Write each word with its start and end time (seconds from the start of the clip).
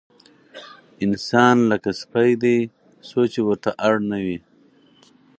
انسان 1.05 1.55
لکه 1.71 1.89
سپی 2.01 2.31
دی، 2.41 2.57
څو 3.07 3.21
چې 3.33 3.39
ورته 3.47 3.69
اړ 3.87 3.93
نه 4.11 4.17
وي. 4.25 4.37